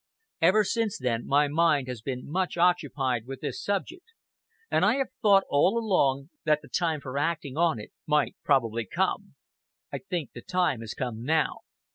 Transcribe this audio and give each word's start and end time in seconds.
Ever 0.41 0.63
since 0.63 0.97
then 0.97 1.27
my 1.27 1.47
mind 1.47 1.87
has 1.87 2.01
been 2.01 2.27
much 2.27 2.57
occupied 2.57 3.27
with 3.27 3.41
this 3.41 3.61
subject, 3.63 4.05
and 4.71 4.83
I 4.83 4.95
have 4.95 5.09
thought, 5.21 5.43
all 5.47 5.77
along, 5.77 6.31
that 6.43 6.63
the 6.63 6.67
time 6.69 7.01
for 7.01 7.19
acting 7.19 7.55
on 7.55 7.77
it 7.79 7.91
might 8.07 8.35
probably 8.43 8.87
come. 8.87 9.35
I 9.93 9.99
think 9.99 10.31
the 10.31 10.41
time 10.41 10.79
has 10.81 10.95
come 10.95 11.23
now. 11.23 11.59